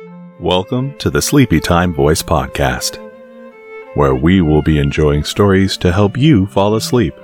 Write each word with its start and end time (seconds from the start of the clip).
Welcome 0.00 0.96
to 0.96 1.10
the 1.10 1.20
Sleepy 1.20 1.60
Time 1.60 1.92
Voice 1.92 2.22
Podcast, 2.22 2.96
where 3.94 4.14
we 4.14 4.40
will 4.40 4.62
be 4.62 4.78
enjoying 4.78 5.24
stories 5.24 5.76
to 5.76 5.92
help 5.92 6.16
you 6.16 6.46
fall 6.46 6.74
asleep. 6.74 7.14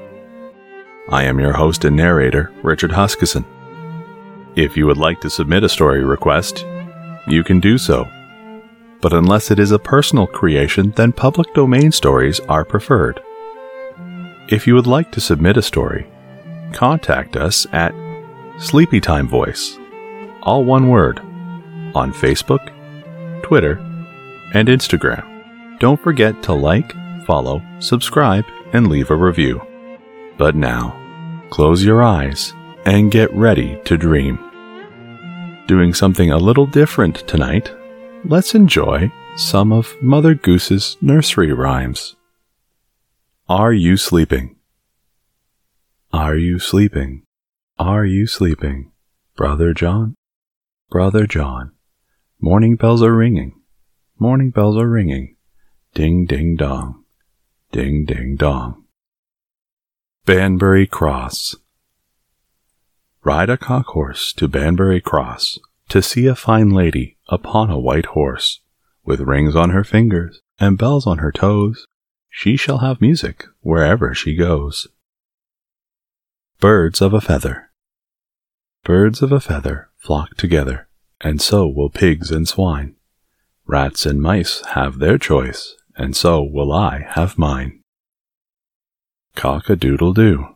I 1.08 1.22
am 1.22 1.40
your 1.40 1.54
host 1.54 1.86
and 1.86 1.96
narrator, 1.96 2.52
Richard 2.62 2.90
Huskisson. 2.90 3.46
If 4.56 4.76
you 4.76 4.86
would 4.86 4.98
like 4.98 5.22
to 5.22 5.30
submit 5.30 5.64
a 5.64 5.70
story 5.70 6.04
request, 6.04 6.66
you 7.26 7.42
can 7.42 7.60
do 7.60 7.78
so. 7.78 8.06
But 9.00 9.14
unless 9.14 9.50
it 9.50 9.58
is 9.58 9.70
a 9.70 9.78
personal 9.78 10.26
creation, 10.26 10.90
then 10.96 11.12
public 11.12 11.54
domain 11.54 11.92
stories 11.92 12.40
are 12.40 12.64
preferred. 12.64 13.22
If 14.50 14.66
you 14.66 14.74
would 14.74 14.86
like 14.86 15.10
to 15.12 15.20
submit 15.22 15.56
a 15.56 15.62
story, 15.62 16.06
contact 16.74 17.36
us 17.36 17.66
at 17.72 17.94
Sleepytime 18.58 19.28
Voice, 19.28 19.78
all 20.42 20.62
one 20.62 20.90
word, 20.90 21.22
on 21.96 22.12
Facebook, 22.12 22.70
Twitter, 23.42 23.78
and 24.52 24.68
Instagram. 24.68 25.78
Don't 25.80 26.00
forget 26.00 26.42
to 26.44 26.52
like, 26.52 26.94
follow, 27.24 27.62
subscribe, 27.80 28.44
and 28.72 28.88
leave 28.88 29.10
a 29.10 29.16
review. 29.16 29.60
But 30.36 30.54
now, 30.54 30.94
close 31.50 31.82
your 31.82 32.02
eyes 32.02 32.52
and 32.84 33.10
get 33.10 33.32
ready 33.34 33.80
to 33.84 33.96
dream. 33.96 34.38
Doing 35.66 35.94
something 35.94 36.30
a 36.30 36.38
little 36.38 36.66
different 36.66 37.26
tonight, 37.26 37.72
let's 38.24 38.54
enjoy 38.54 39.10
some 39.36 39.72
of 39.72 39.96
Mother 40.00 40.34
Goose's 40.34 40.96
nursery 41.00 41.52
rhymes. 41.52 42.14
Are 43.48 43.72
you 43.72 43.96
sleeping? 43.96 44.56
Are 46.12 46.36
you 46.36 46.58
sleeping? 46.58 47.22
Are 47.78 48.04
you 48.04 48.26
sleeping? 48.26 48.92
Brother 49.36 49.74
John? 49.74 50.14
Brother 50.90 51.26
John. 51.26 51.75
Morning 52.40 52.76
bells 52.76 53.02
are 53.02 53.16
ringing. 53.16 53.60
Morning 54.18 54.50
bells 54.50 54.76
are 54.76 54.88
ringing. 54.88 55.36
Ding 55.94 56.26
ding 56.26 56.54
dong. 56.54 57.04
Ding 57.72 58.04
ding 58.04 58.36
dong. 58.36 58.84
Banbury 60.26 60.86
Cross. 60.86 61.56
Ride 63.24 63.48
a 63.48 63.56
cock 63.56 63.86
horse 63.86 64.34
to 64.34 64.48
Banbury 64.48 65.00
Cross 65.00 65.58
to 65.88 66.02
see 66.02 66.26
a 66.26 66.34
fine 66.34 66.70
lady 66.70 67.16
upon 67.28 67.70
a 67.70 67.78
white 67.78 68.06
horse, 68.06 68.60
with 69.02 69.20
rings 69.20 69.56
on 69.56 69.70
her 69.70 69.82
fingers 69.82 70.42
and 70.60 70.76
bells 70.76 71.06
on 71.06 71.18
her 71.18 71.32
toes. 71.32 71.86
She 72.28 72.58
shall 72.58 72.78
have 72.78 73.00
music 73.00 73.46
wherever 73.60 74.12
she 74.14 74.36
goes. 74.36 74.86
Birds 76.60 77.00
of 77.00 77.14
a 77.14 77.20
feather. 77.22 77.70
Birds 78.84 79.22
of 79.22 79.32
a 79.32 79.40
feather 79.40 79.88
flock 79.96 80.36
together, 80.36 80.88
and 81.20 81.40
so 81.40 81.66
will 81.66 81.90
pigs 81.90 82.30
and 82.30 82.46
swine. 82.46 82.94
Rats 83.66 84.06
and 84.06 84.22
mice 84.22 84.64
have 84.66 84.98
their 84.98 85.18
choice, 85.18 85.74
and 85.96 86.14
so 86.16 86.42
will 86.42 86.72
I 86.72 87.06
have 87.10 87.38
mine. 87.38 87.82
Cock 89.34 89.68
a 89.68 89.76
doodle 89.76 90.12
doo. 90.12 90.54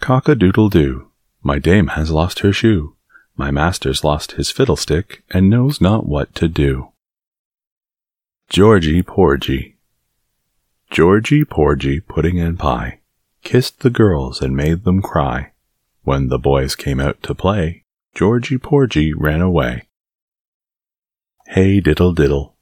Cock 0.00 0.28
a 0.28 0.34
doodle 0.34 0.68
doo. 0.68 1.10
My 1.42 1.58
dame 1.58 1.88
has 1.88 2.10
lost 2.10 2.40
her 2.40 2.52
shoe. 2.52 2.96
My 3.36 3.50
master's 3.50 4.04
lost 4.04 4.32
his 4.32 4.50
fiddlestick 4.50 5.22
and 5.30 5.50
knows 5.50 5.80
not 5.80 6.06
what 6.06 6.34
to 6.36 6.48
do. 6.48 6.92
Georgie 8.48 9.02
Porgy. 9.02 9.76
Georgie 10.90 11.44
Porgy 11.44 12.00
pudding 12.00 12.38
and 12.38 12.58
pie 12.58 13.00
kissed 13.42 13.80
the 13.80 13.90
girls 13.90 14.40
and 14.40 14.56
made 14.56 14.84
them 14.84 15.02
cry. 15.02 15.52
When 16.02 16.28
the 16.28 16.38
boys 16.38 16.74
came 16.74 17.00
out 17.00 17.22
to 17.22 17.34
play, 17.34 17.83
Georgie 18.14 18.58
Porgy 18.58 19.12
ran 19.12 19.40
away. 19.40 19.88
Hey 21.46 21.80
diddle 21.80 22.12
diddle. 22.12 22.54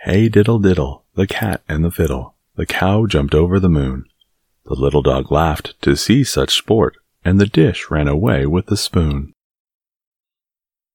Hey 0.00 0.30
diddle 0.30 0.58
diddle, 0.58 1.04
the 1.14 1.26
cat 1.26 1.62
and 1.68 1.84
the 1.84 1.90
fiddle. 1.90 2.34
The 2.56 2.64
cow 2.64 3.04
jumped 3.04 3.34
over 3.34 3.60
the 3.60 3.68
moon. 3.68 4.06
The 4.64 4.76
little 4.76 5.02
dog 5.02 5.30
laughed 5.30 5.74
to 5.82 5.94
see 5.94 6.24
such 6.24 6.56
sport, 6.56 6.96
and 7.22 7.38
the 7.38 7.46
dish 7.46 7.90
ran 7.90 8.08
away 8.08 8.46
with 8.46 8.66
the 8.66 8.78
spoon. 8.78 9.34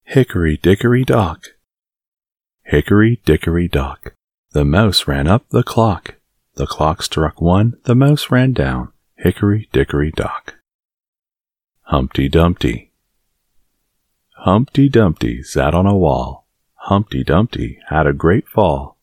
Hickory 0.06 0.58
dickory 0.58 1.06
dock. 1.06 1.50
Hickory 2.64 3.22
dickory 3.26 3.68
dock. 3.68 4.16
The 4.53 4.66
mouse 4.66 5.08
ran 5.08 5.28
up 5.28 5.48
the 5.50 5.62
clock. 5.62 6.16
The 6.56 6.66
clock 6.66 7.03
struck 7.03 7.40
one, 7.40 7.78
the 7.84 7.94
mouse 7.94 8.32
ran 8.32 8.53
down. 8.53 8.92
Hickory 9.18 9.70
dickory 9.72 10.12
dock. 10.12 10.56
Humpty 11.84 12.28
Dumpty. 12.28 12.89
Humpty 14.44 14.88
Dumpty 14.88 15.44
sat 15.44 15.74
on 15.74 15.86
a 15.86 15.98
wall. 15.98 16.48
Humpty 16.76 17.26
Dumpty 17.26 17.78
had 17.90 18.08
a 18.08 18.14
great 18.14 18.48
fall. 18.48 18.98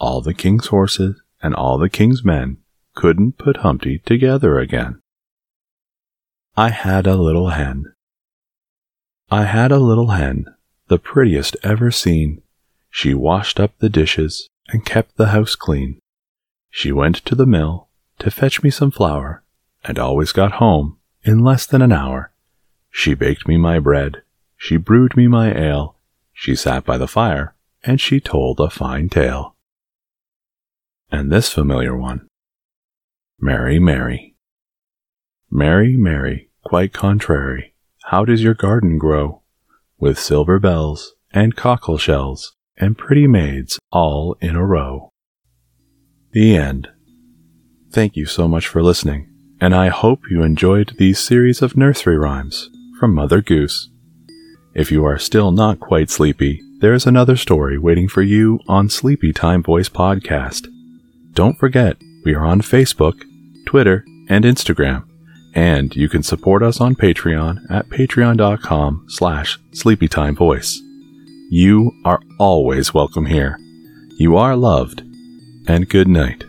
All 0.00 0.20
the 0.20 0.34
king's 0.34 0.66
horses 0.66 1.22
and 1.40 1.54
all 1.54 1.78
the 1.78 1.88
king's 1.88 2.24
men 2.24 2.56
couldn't 2.96 3.38
put 3.38 3.58
Humpty 3.58 3.98
together 4.00 4.58
again. 4.58 5.00
I 6.56 6.70
had 6.70 7.06
a 7.06 7.14
little 7.14 7.50
hen. 7.50 7.94
I 9.30 9.44
had 9.44 9.70
a 9.70 9.78
little 9.78 10.08
hen, 10.08 10.46
the 10.88 10.98
prettiest 10.98 11.56
ever 11.62 11.92
seen. 11.92 12.42
She 12.90 13.14
washed 13.14 13.60
up 13.60 13.78
the 13.78 13.88
dishes 13.88 14.48
and 14.70 14.84
kept 14.84 15.16
the 15.16 15.28
house 15.28 15.54
clean. 15.54 16.00
She 16.68 16.90
went 16.90 17.24
to 17.26 17.36
the 17.36 17.46
mill 17.46 17.86
to 18.18 18.28
fetch 18.32 18.64
me 18.64 18.70
some 18.70 18.90
flour, 18.90 19.44
and 19.84 20.00
always 20.00 20.32
got 20.32 20.52
home 20.52 20.98
in 21.22 21.44
less 21.44 21.64
than 21.64 21.80
an 21.80 21.92
hour. 21.92 22.32
She 22.90 23.14
baked 23.14 23.46
me 23.46 23.56
my 23.56 23.78
bread, 23.78 24.22
she 24.60 24.76
brewed 24.76 25.16
me 25.16 25.26
my 25.26 25.50
ale, 25.52 25.96
she 26.34 26.54
sat 26.54 26.84
by 26.84 26.98
the 26.98 27.08
fire, 27.08 27.54
and 27.82 27.98
she 27.98 28.20
told 28.20 28.60
a 28.60 28.68
fine 28.68 29.08
tale. 29.08 29.56
And 31.10 31.32
this 31.32 31.50
familiar 31.50 31.96
one 31.96 32.28
Mary, 33.40 33.78
Mary. 33.80 34.36
Mary, 35.50 35.96
Mary, 35.96 36.50
quite 36.62 36.92
contrary, 36.92 37.74
how 38.04 38.26
does 38.26 38.42
your 38.42 38.54
garden 38.54 38.98
grow? 38.98 39.40
with 40.00 40.18
silver 40.18 40.58
bells 40.58 41.14
and 41.32 41.54
cockle 41.54 41.98
shells 41.98 42.56
and 42.76 42.96
pretty 42.96 43.26
maids 43.26 43.78
all 43.92 44.36
in 44.40 44.56
a 44.56 44.64
row. 44.64 45.10
The 46.32 46.56
end. 46.56 46.88
Thank 47.92 48.16
you 48.16 48.24
so 48.24 48.48
much 48.48 48.66
for 48.66 48.82
listening, 48.82 49.28
and 49.60 49.74
I 49.74 49.88
hope 49.88 50.22
you 50.30 50.42
enjoyed 50.42 50.94
these 50.96 51.18
series 51.18 51.60
of 51.60 51.76
nursery 51.76 52.16
rhymes 52.16 52.70
from 52.98 53.14
Mother 53.14 53.42
Goose. 53.42 53.89
If 54.80 54.90
you 54.90 55.04
are 55.04 55.18
still 55.18 55.52
not 55.52 55.78
quite 55.78 56.10
sleepy, 56.10 56.62
there 56.80 56.94
is 56.94 57.06
another 57.06 57.36
story 57.36 57.78
waiting 57.78 58.08
for 58.08 58.22
you 58.22 58.58
on 58.66 58.88
Sleepy 58.88 59.32
Time 59.32 59.62
Voice 59.62 59.88
Podcast. 59.88 60.66
Don't 61.34 61.58
forget, 61.58 61.96
we 62.24 62.34
are 62.34 62.46
on 62.46 62.62
Facebook, 62.62 63.22
Twitter, 63.66 64.04
and 64.28 64.44
Instagram 64.44 65.04
and 65.54 65.94
you 65.96 66.08
can 66.08 66.22
support 66.22 66.62
us 66.62 66.80
on 66.80 66.94
Patreon 66.94 67.58
at 67.70 67.88
patreon.com 67.88 69.04
slash 69.08 69.58
sleepytimevoice. 69.72 70.76
You 71.50 71.92
are 72.04 72.20
always 72.38 72.94
welcome 72.94 73.26
here. 73.26 73.58
You 74.16 74.36
are 74.36 74.56
loved, 74.56 75.02
and 75.66 75.88
good 75.88 76.08
night. 76.08 76.44